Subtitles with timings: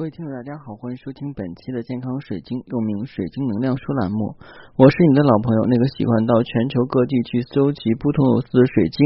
[0.00, 4.32] 各位听众，大家好，欢迎收听本期的健康水晶，又名水晶能量书栏目。
[4.80, 8.96] 我是你的老朋友，那个喜欢到全球各地去搜集不同有色的水晶，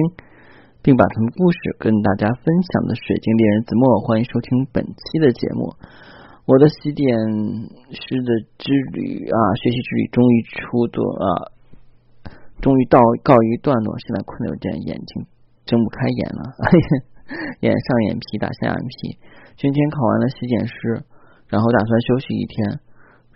[0.87, 4.07] 并把他们故事跟大家分享的水晶猎人子墨。
[4.07, 5.75] 欢迎收听本期的节目。
[6.47, 7.11] 我的西点
[7.91, 8.31] 师的
[8.63, 11.27] 之旅啊，学习之旅终于出作啊，
[12.63, 13.99] 终于到告一段落。
[13.99, 15.27] 现在困得有点眼睛
[15.67, 16.55] 睁不开眼了，
[17.61, 19.19] 眼上眼皮打下眼皮。
[19.57, 21.05] 今天考完了洗剪师，
[21.49, 22.81] 然后打算休息一天。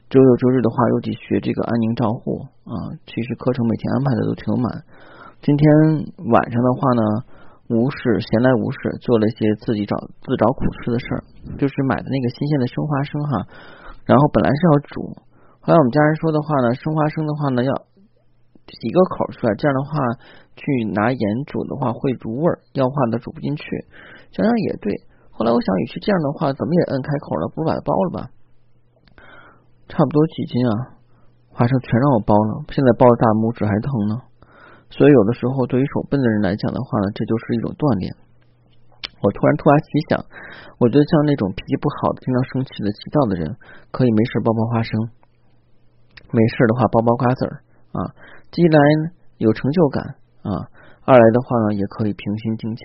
[0.08, 2.72] 周六周日的话，又得学这个安宁照护啊。
[3.04, 4.84] 其实课程每天安排的都挺满。
[5.40, 5.64] 今天
[6.32, 7.02] 晚上的话呢，
[7.68, 9.94] 无事闲来无事，做了一些自己找
[10.24, 11.20] 自找苦吃的事儿，
[11.60, 13.46] 就是买的那个新鲜的生花生哈。
[14.08, 15.12] 然后本来是要煮，
[15.60, 17.72] 后来我们家人说的话呢，生花生的话呢要
[18.76, 19.96] 几个口出来，这样的话
[20.56, 23.64] 去拿盐煮的话会入味儿，要化的煮不进去。
[24.30, 24.92] 想想也对。
[25.32, 28.18] 后来我想，与其这样的话，怎么也摁开口了，不如把它包了吧。
[29.88, 30.98] 差不多几斤啊？
[31.48, 34.20] 花生全让我包了，现在包的大拇指还疼呢。
[34.90, 38.10] 所以有的时候，对于手笨的人来讲的话呢，这就是一种锻炼。
[39.22, 40.22] 我突然突发奇想，
[40.78, 43.58] 我觉得像那种脾气不好的、经常生气的、急躁的人，
[43.90, 44.90] 可以没事包包花生，
[46.30, 48.14] 没事的话包包瓜子儿啊，
[48.56, 48.78] 一来
[49.38, 50.68] 有成就感啊。
[51.08, 52.82] 二来的话呢，也可以平心静气。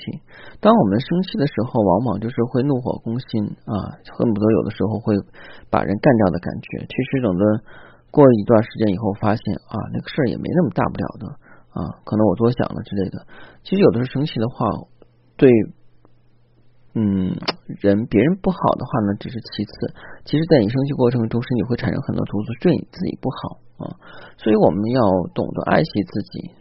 [0.63, 5.11] 当我们生气的时候，往往就是会怒火攻心啊，恨不得有的时候会
[5.69, 6.87] 把人干掉的感觉。
[6.87, 7.43] 其实等的
[8.11, 11.27] 过一段时间以后，发现啊，那个事儿也没那么大不了的
[11.75, 13.27] 啊，可能我多想了之类的。
[13.67, 14.71] 其实有的时候生气的话，
[15.35, 15.51] 对，
[16.95, 17.35] 嗯，
[17.83, 19.73] 人别人不好的话呢，只是其次。
[20.23, 23.59] 其实，在你生气过程中，身体会产生很多毒素，对你自己不好
[24.37, 25.01] 所以我们要
[25.33, 26.51] 懂得爱惜自己。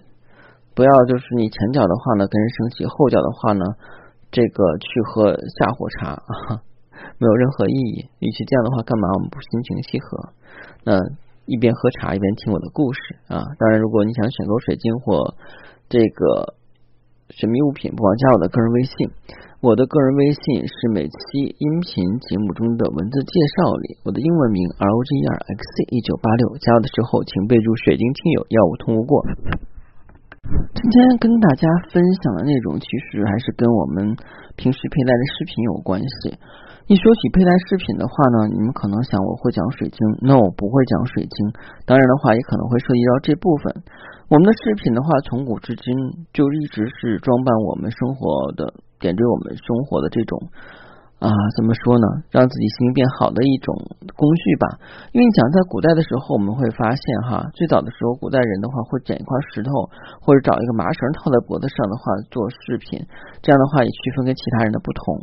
[0.74, 3.64] 不要就是你前脚的话呢跟人生气，后脚的话呢
[4.30, 6.62] 这个去喝下火茶啊，
[7.18, 8.08] 没有任何意义。
[8.20, 10.30] 与其这样的话，干嘛我们不心平气和？
[10.84, 10.98] 那
[11.44, 13.44] 一边喝茶一边听我的故事啊。
[13.58, 15.34] 当然，如果你想选购水晶或
[15.88, 16.54] 这个
[17.38, 18.92] 神秘物品，不妨加我的个人微信。
[19.60, 21.16] 我的个人微信是每期
[21.56, 26.58] 音频节目中的文字介绍里，我的英文名 R O G E R X 一九八六。
[26.58, 29.24] 加我的时候请备注“水晶听友”，要我通过。
[30.42, 34.16] 今天跟大家分享的内容，其实还是跟我们
[34.56, 36.34] 平时佩戴的饰品有关系。
[36.90, 41.54] 一说起佩戴饰品的话呢，你们可能想我会讲水晶，no，不会讲水晶。
[41.86, 43.86] 当然的话，也可能会涉及到这部分。
[44.28, 45.94] 我们的饰品的话，从古至今
[46.34, 50.50] 就一直是装扮我们生活的、点缀我们生活的这种。
[51.22, 52.06] 啊，怎么说呢？
[52.34, 53.70] 让自己心情变好的一种
[54.18, 54.66] 工具吧。
[55.14, 59.70] 因为讲在古代的时候，我们会发现哈，最早的时候，古代人的话会捡一块石头，
[60.18, 62.98] 或者找一个麻绳套在脖子上的话做饰品，
[63.38, 65.22] 这样的话也区分跟其他人的不同。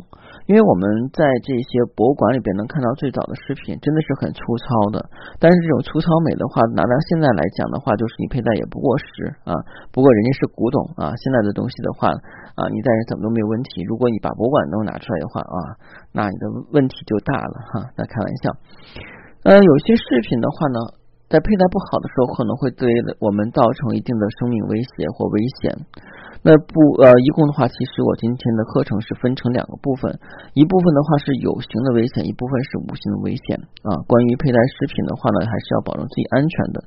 [0.50, 0.82] 因为我们
[1.14, 4.98] 在这些博物馆里边能看到最早的饰品，真的是很粗糙的。
[5.38, 9.54] 但是这种粗糙美的话，拿到现在来讲的话，就是你佩戴也不过时啊。
[9.94, 12.10] 不过人家是古董啊，现在的东西的话
[12.58, 13.86] 啊，你戴着怎么都没有问题。
[13.86, 15.56] 如果你把博物馆都拿出来的话啊，
[16.10, 16.44] 那你的
[16.74, 17.86] 问题就大了哈。
[17.94, 18.50] 那开玩笑，
[19.46, 20.78] 呃，有些饰品的话呢，
[21.30, 22.90] 在佩戴不好的时候，可能会对
[23.22, 25.78] 我们造成一定的生命威胁或危险。
[26.42, 26.74] 那不
[27.04, 30.08] 呃，一共的话，其实我今天的课程是分成两个部分，
[30.54, 33.92] 一部分的话是有形的危险，一部分是无形的危险啊。
[34.08, 36.80] 关于佩戴饰品的话呢，还是要保证自己安全的。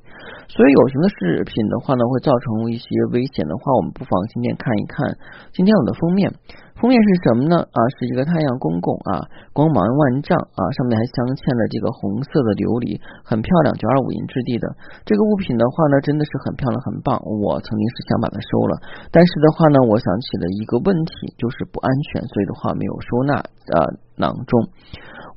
[0.49, 5.17] 所以有形的饰品的话呢，会造成一些危险的话，我们不妨今天看一看
[5.53, 6.33] 今天我的封面。
[6.83, 7.55] 封面是什么呢？
[7.63, 9.23] 啊，是一个太阳公公啊，
[9.55, 14.67] 光芒万丈啊，上面还镶嵌了这个红色的琉璃，很漂亮，九二五银质地的。
[15.07, 17.15] 这个物品的话呢，真的是很漂亮，很棒。
[17.23, 18.73] 我曾经是想把它收了，
[19.15, 23.87] 但是的话呢，我想起了一个问题，就是不安全，所以的话没有收纳啊
[24.19, 24.51] 囊中。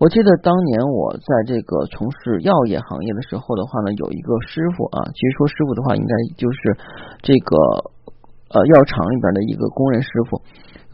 [0.02, 6.58] 我记得当年我在这个从事药业行业的时候的话呢，有一个师傅啊，其实说师傅的话，应该就是
[7.22, 7.54] 这个
[8.50, 10.42] 呃药厂里边的一个工人师傅。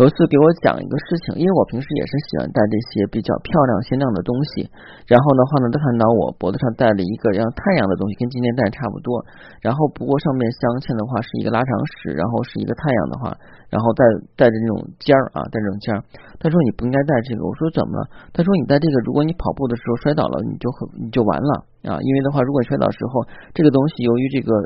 [0.01, 4.65] 有一次给我讲一个事情，因为我平时也是喜欢戴这些比较漂亮鲜亮的东西，
[5.05, 9.21] 然后的话呢，他看到我脖子上戴了一个像太阳的东西，跟今天戴差不多，
[9.61, 11.71] 然后不过上面镶嵌的话是一个拉长
[12.01, 13.37] 石，然后是一个太阳的话，
[13.69, 14.01] 然后带
[14.33, 16.01] 带着那种尖儿啊，带这种尖儿。
[16.41, 18.09] 他说你不应该戴这个，我说怎么了？
[18.33, 21.53] 他说你戴这个，如果你跑步的时候摔倒了，你就很你就完了
[21.85, 24.57] 啊，因为的话，如果摔倒时候这个东西由于这个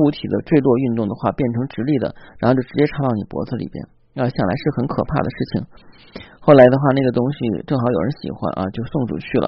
[0.00, 3.84] 物体的坠落运动的话变成直立的，然后就直接插到你脖子里边。
[4.18, 5.66] 啊，想来是很可怕的事情。
[6.40, 7.36] 后来的话，那个东西
[7.68, 9.46] 正好有人喜欢啊，就送出去了。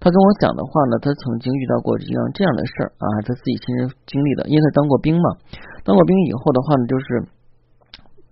[0.00, 5.36] 他跟我讲的话呢，他曾经遇到过这样这样的事儿啊，他自己亲身经历的，因为他当过兵嘛。
[5.84, 7.06] 当过兵以后的话呢，就是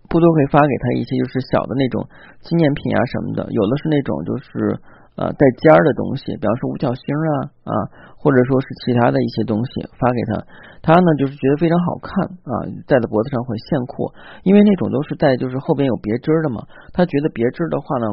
[0.09, 2.03] 部队会发给他一些就是小的那种
[2.41, 4.75] 纪念品啊什么的，有的是那种就是
[5.19, 7.31] 呃带尖儿的东西，比方说五角星啊
[7.67, 7.73] 啊，
[8.17, 10.47] 或者说是其他的一些东西发给他，
[10.81, 12.11] 他呢就是觉得非常好看
[12.47, 12.53] 啊，
[12.87, 14.15] 戴在脖子上会炫酷，
[14.47, 16.63] 因为那种都是带就是后边有别针的嘛，
[16.95, 18.07] 他觉得别针的话呢，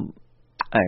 [0.73, 0.81] 哎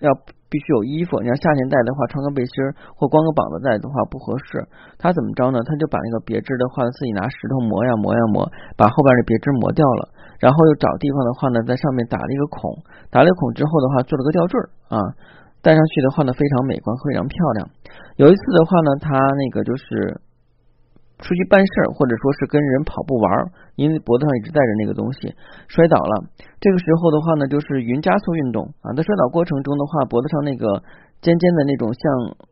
[0.00, 0.14] 要。
[0.48, 4.62] 必须有衣服，你要夏天戴的话，穿个背心儿或光个膀子戴的话不合适。
[4.96, 5.58] 他怎么着呢？
[5.66, 8.46] 他就把那个别针的话，自己拿石头磨呀磨呀磨，
[8.78, 12.78] 把后边的别针磨掉了，然后又找地方的话呢，在上面打了一个孔，
[13.10, 14.96] 打了孔之后的话，做了个吊坠儿啊，
[15.66, 17.68] 戴上去的话呢，非常美观，非常漂亮。
[18.22, 20.22] 有一次的话呢，他那个就是。
[21.18, 25.32] 出去办事儿，或者说是跟人跑步玩儿，因为脖子上一直带着那个东西，
[25.68, 26.28] 摔倒了。
[26.60, 28.92] 这个时候的话呢，就是匀加速运动啊。
[28.92, 30.82] 在摔倒过程中的话，脖子上那个
[31.24, 32.00] 尖尖的那种像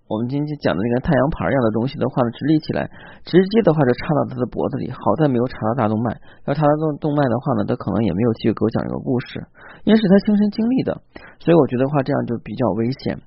[0.09, 2.89] 我们今天讲的那个太阳牌一样的东西的话呢，直立起来，
[3.25, 4.89] 直接的话就插到他的脖子里。
[4.89, 6.17] 好在没有插到大动脉，
[6.49, 9.45] 要插到动动脉的话呢，他可能也没有继续给我讲这个故事，
[9.85, 11.05] 因为是他亲身经历的，
[11.41, 13.21] 所以我觉得话这样就比较危险。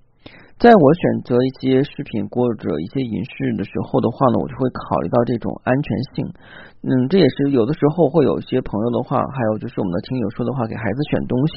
[0.58, 5.86] 在我选择一些饰品或者一些银饰的时候的话呢，我就会考虑到这种安全
[6.18, 6.26] 性。
[6.82, 11.54] 嗯，这也是有的时候会有一些朋友的话，还有就是我们的听友说的话，给孩子选东西。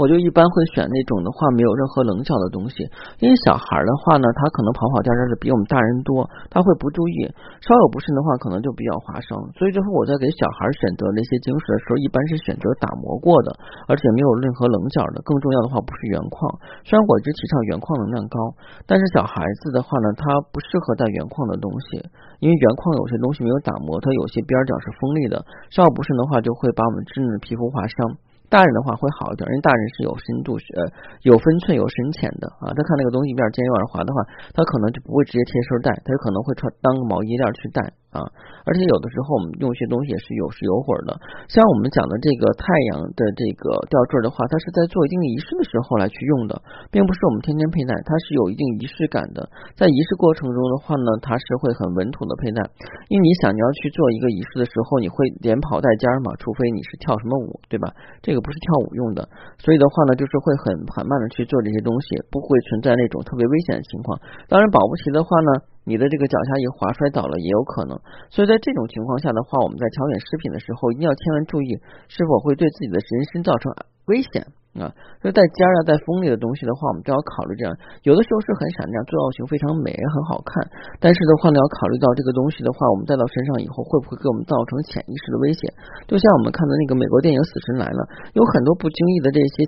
[0.00, 2.88] 我就一般会选那种的话没有任何棱角的东西，
[3.20, 7.28] 因为小孩的话呢，他可能跑跑跳跳的比我们大人多，他会不注意，
[7.60, 9.36] 稍有不慎的话，可能就比较划伤。
[9.60, 13.52] 所以最后我在给小孩选择那些晶石的时候，一般是选择打磨过的，
[13.84, 15.20] 而且没有任何棱角的。
[15.20, 16.48] 更重要的话，不是原矿。
[16.88, 18.54] 虽然我一直提倡原矿能量高，
[18.86, 20.24] 但是小孩子的话呢，他
[20.54, 21.98] 不适合戴圆框的东西，
[22.38, 28.16] 因为圆框有些东西没有打磨，它有些边角是锋利的，稍不慎的话，就会把我们稚嫩的皮肤划伤。
[28.50, 30.90] 大人的话会好一点，因为大人是有深度、呃
[31.22, 32.74] 有分寸、有深浅的啊。
[32.74, 37.78] 他看那个东西一边尖，有点滑的话，他可能就不会直接贴身戴，他就可能会穿当个毛衣链去戴。
[38.10, 38.26] 啊，
[38.66, 41.14] 而且有的时候我们用一些东西也是有时有会儿的，
[41.46, 46.58] 像我们讲的这个太阳的这个吊坠的话，它是在做一定仪式的时候来去用的，
[46.90, 49.46] 并不是我们天天佩戴，它是有一定仪式感的。
[49.78, 52.58] 在仪式过程中的话呢，它是会很稳妥的佩戴，
[53.06, 57.94] 因为你想你要去做一个仪式的时候，你会连跑带尖嘛，除非你是跳什么舞，对吧？
[58.26, 59.22] 这个不是跳舞用的，
[59.62, 64.18] 所以的话呢，就是会很缓慢的去做这些东西，不会存在那种特别危险的情况。
[64.50, 65.70] 当然保不齐的话呢。
[65.90, 67.98] 你的这个脚下一滑摔倒了也有可能，
[68.30, 71.74] 所以在这种情况下的话，我们在挑选食品的时候一定要千万注意
[72.06, 73.74] 是否会对自己的人身造成
[74.06, 74.46] 危险
[74.78, 74.94] 啊。
[75.18, 77.74] 就带尖儿啊、带锋利的东西的话，我们都要考虑这样。
[78.06, 80.62] 有的时候是很闪亮，造型非常美，也很好看，
[81.02, 85.66] 但是的话呢，要考虑到这个东西的话，我们带到身上以后会不会给我们造成潜意识的危险？
[86.06, 88.00] 就像我们看的那个美国电影《死神来了》，
[88.38, 89.66] 有很多不经意的这些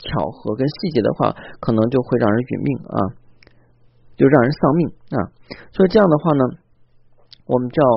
[0.00, 3.27] 巧合跟细节的话，可能就会让人殒命啊。
[4.18, 5.30] 就让人丧命啊！
[5.70, 6.42] 所以这样的话呢，
[7.46, 7.90] 我们就要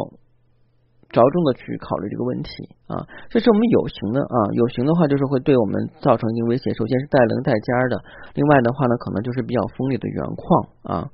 [1.10, 2.50] 着重的去考虑这个问题
[2.86, 3.04] 啊。
[3.30, 6.72] 这是我们有形的啊，有形的话就是会对我们造成一个威胁。
[6.76, 7.98] 首先是带棱带尖的，
[8.36, 11.10] 另外的话呢，可能就是比较锋利的原矿啊。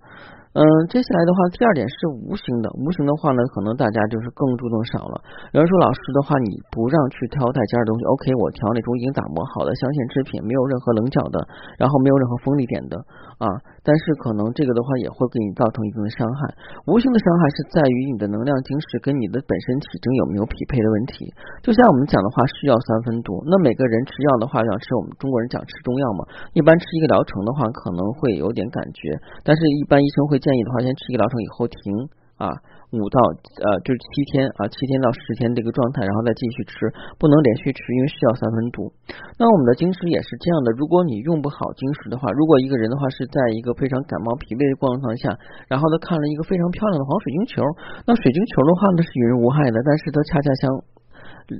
[0.58, 2.74] 嗯，接下来的话，第二点是无形的。
[2.82, 5.22] 无形的话呢，可能大家就是更注重少了。
[5.54, 11.38] 有人说，老师的话，你不让去挑带尖的东西，OK，我挑那种已经打磨好的镶嵌制品，没有任何棱角的，
[11.78, 12.98] 然后没有任何锋利点的
[13.38, 13.46] 啊。
[13.86, 16.50] 但是可能这个的话也会给你造成一定的伤害。
[16.90, 21.30] 无形的伤害是在于你的能量晶石跟你的本身体征有没有匹配的问题。
[21.62, 23.46] 就像我们讲的话，是药三分毒。
[23.46, 26.26] 那每个人吃药的话，要吃我们中国人讲吃中药嘛，
[26.58, 29.14] 一般吃一个疗程的话，可能会有点感觉，
[29.46, 30.42] 但是一般医生会。
[30.48, 32.08] 建议的话，先吃一个疗程以后停
[32.40, 32.56] 啊，
[32.96, 33.20] 五到
[33.68, 36.88] 呃就是七天啊，七天到十天这个状态，然后再继续吃，
[37.20, 38.88] 不能连续吃，因为是药三分毒。
[39.36, 45.36] 那我们的晶石也是这样的，如果你用不好晶石的话，如果一个人的话是在一个非常感冒疲惫的状况下，
[45.68, 47.60] 然后他看了一个非常漂亮的黄水晶球，
[48.08, 50.72] 那水晶球的话呢是与人无害的，但是它恰恰相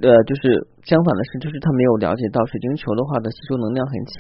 [0.04, 4.18] 呃就是相反的是，就是他没有了解到水晶球的话的吸收能量很强，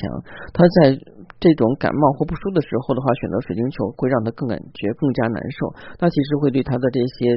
[0.54, 1.00] 他在。
[1.38, 5.70] 这种感冒或不舒的时候的话，选择水晶球会让他更感觉更加难受。
[6.02, 7.30] 那其实会对他的这些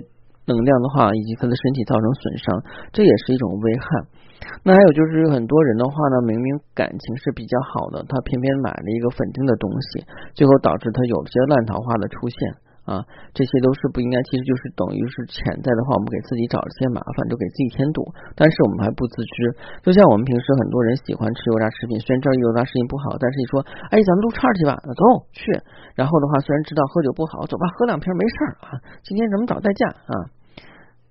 [0.48, 2.48] 能量的话，以及他的身体造成损伤，
[2.96, 3.84] 这也是一种危害。
[4.64, 10.00] 那还有就是很多人的话呢，明明感情是比较好的，他偏偏买了一个粉晶的东西，
[10.32, 12.38] 最后导致他有些烂桃花的出现。
[12.88, 18.02] 啊，这些都是不应该，其实就是等于是潜在的话，我们给自己找一些麻烦，就给自己添堵。
[18.34, 19.36] 但是我们还不自知，
[19.84, 23.60] 就像我们平时很多人喜欢吃油炸食品，虽然知道油炸食品不好，但是你说，
[23.92, 25.52] 哎，咱们撸串去吧，走去。
[25.94, 28.68] 然后的话，虽然知道喝酒不好，走吧，喝两瓶没事儿啊。
[29.04, 30.14] 今天咱们找代驾啊。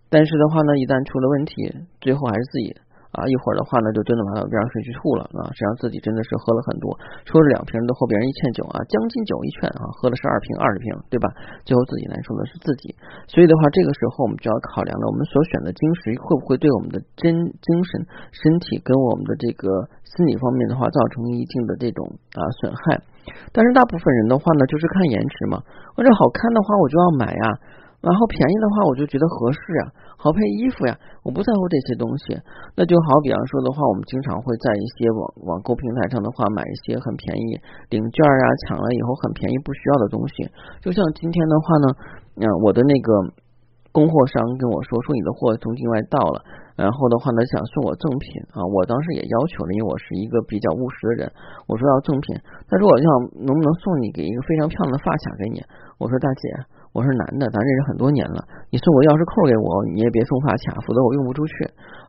[0.09, 1.53] 但是的话呢，一旦出了问题，
[2.01, 2.75] 最后还是自己。
[3.09, 5.49] 啊，一会儿的话呢，就真的往边上水去吐了啊！
[5.49, 6.93] 实际上自己真的是喝了很多，
[7.25, 11.25] 说是两瓶的后别人一劝酒啊，将进酒一劝啊，喝了十二瓶、二十瓶，对吧？
[11.65, 12.93] 最后自己难受的是自己。
[13.25, 22.05] 所以的话，这个时候我们就要考量了，我们所选的晶石会不会对我们的真精神、身体跟我们的这个心理方面的话造成一定的这种
[22.37, 23.01] 啊损害。
[23.49, 25.57] 但是大部分人的话呢，就是看颜值嘛，
[25.97, 27.45] 我这好看的话我就要买呀。
[27.99, 30.91] 然后便宜的话，我就觉得合适啊，好配衣服呀，
[31.23, 32.35] 我不在乎这些东西。
[32.75, 37.55] 那就好比方说的话，我们经常会在一些网网购平台上的话，买一些很便宜
[37.87, 40.43] 领券啊，抢了以后很便宜不需要的东西。
[40.83, 41.87] 就像今天的话呢，
[42.35, 43.31] 嗯，我的那个
[43.95, 46.43] 供货商跟我说，说你的货从境外到了，
[46.75, 48.59] 然后的话呢，想送我赠品啊。
[48.75, 51.31] 我当时也要求了，因为我是一个比较务实的人，
[51.63, 52.35] 我说要赠品。
[52.67, 53.09] 他说我要
[53.39, 55.63] 能不能送你给一个非常漂亮的发卡给你？
[55.95, 56.75] 我说大姐。
[56.93, 61.53] 我是男的，咱认识很多年了，你送我钥匙扣给我，你也别送发卡，否则我用不出去。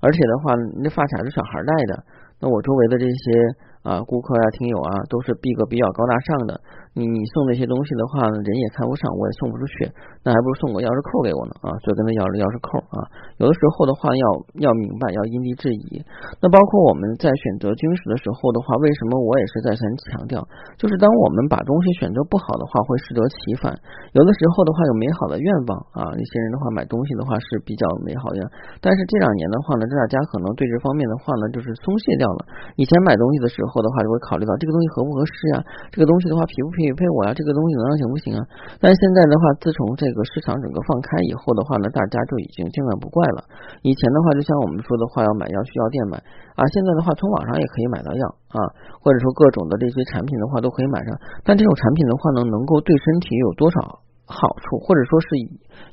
[0.01, 2.05] 而且的话，那发卡是小孩戴的，
[2.41, 3.70] 那我周围的这些。
[3.83, 6.61] 啊，顾客呀，听友啊，都是逼格比较高大上的。
[6.93, 9.89] 你你送那些东西的话，人也看不上，我也送不出去。
[10.27, 11.71] 那还不如送个钥匙扣给我呢啊！
[11.81, 12.99] 所以跟他要了钥匙扣啊。
[13.39, 14.25] 有的时候的话，要
[14.59, 16.03] 要明白，要因地制宜。
[16.43, 19.81] 那包括我们在选择军事的时候的话，为什么我也是再三
[20.13, 20.43] 强调，
[20.77, 23.71] 就是当我们把东西选择不好的话，会适得其反。
[24.13, 28.43] 有的时候的话，有美好的愿望啊，那些人的话买东西的话是比较美好的。
[28.83, 32.51] 但是这两年的话呢，大家可能对这方面的话呢，就是松懈掉了。
[32.75, 33.70] 以前买东西的时候。
[33.71, 35.63] 后的话就会考虑到这个东西合不合适啊，
[35.95, 38.43] 这个东西的话匹不匹配我呀，这个东西能量行不行啊？
[38.83, 43.47] 但现在的话，自从这个市场整个放开以后的话呢，大家就已经见怪不怪了。
[43.87, 46.19] 以前的话，就像我们说的话，要买药去药店买
[46.59, 48.59] 啊，现在的话，从网上也可以买到药啊，
[48.99, 51.15] 或者说各种的这些产品的话都可以买上。
[51.47, 55.27] 但这种产品的话呢，能够对身体有多少好处，或者说是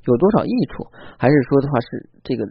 [0.10, 2.44] 有多少益处，还是说的话是这个？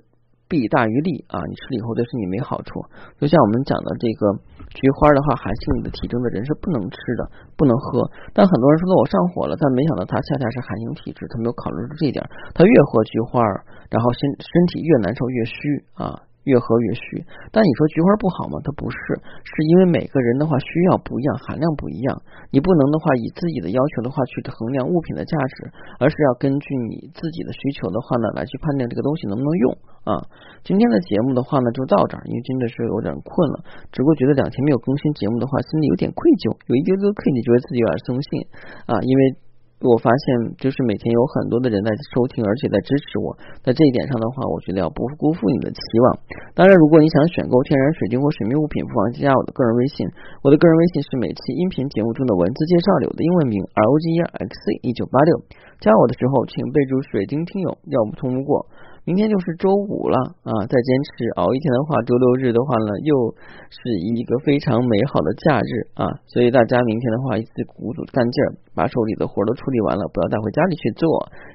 [0.49, 1.43] 弊大于利啊！
[1.43, 2.85] 你吃了以后对身体没好处，
[3.19, 4.39] 就像我们讲的这个
[4.71, 8.11] 菊花的话，寒性的体质的人是不能吃的，不能喝。
[8.33, 12.23] 但很多人说我上火了，但没想到他恰恰是寒性体质，他没有考虑到这一点。
[12.55, 13.43] 他越喝菊花，
[13.91, 15.55] 然后身身体越难受越虚
[15.95, 16.26] 啊。
[16.47, 18.63] 越喝越虚，但你说菊花不好吗？
[18.63, 18.97] 它不是，
[19.43, 22.23] 是因为每个人的话需要不一样，含量不一样。
[22.55, 29.67] 你不能的话以自己的要求的话去衡量物品的价值，而是要根据你自己的需求的话呢来去判断这个东西能不能用
[30.07, 30.23] 啊。
[30.63, 38.29] 今天的节目的话呢就到这儿，因为真的是有点困了，只不过觉得两天没有更新节目的话，心里有点愧疚，有一丢丢愧疚，觉得自己有点松懈
[38.87, 39.35] 啊，因为。
[39.77, 43.37] 我发现，就是每天有很多的人在收听，而且在支持我。
[43.61, 46.17] 在这一点上的话，我觉得要不辜负你的期望。
[46.57, 50.09] 当然，如果你想选购天然水晶或水蜜物品，不妨加我的个人微信。
[50.41, 55.45] 我的个人微信是每期音频节目中的文字介绍里的英文名 R O G E R X C 一九八六。
[55.85, 58.65] 加我的时候，请备注“水晶听友”，要不通不过。
[59.07, 60.51] 明天就是周五了啊！
[60.67, 63.15] 再坚持熬一天的话，周六日的话呢，又
[63.71, 66.11] 是一个非常美好的假日啊！
[66.27, 71.07] 所以大家明天的话，一次鼓足干劲儿，把手里的活都处理完了，不要带回家里去做。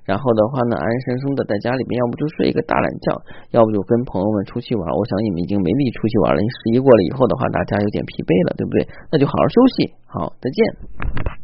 [0.08, 3.12] 然后的话呢，安安生生的在家里面，要不就睡一个大懒觉，
[3.52, 4.88] 要不就跟朋友们出去玩。
[4.88, 8.88] 我想你们已经没力出去玩了，十一过了以后的话，大家有点疲惫了，对不对？
[9.12, 9.92] 那就好好休息。
[10.08, 11.41] 好，再见。